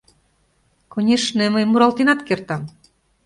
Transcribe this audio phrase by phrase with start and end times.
[0.93, 2.61] Конешне, мый муралтенат кертам...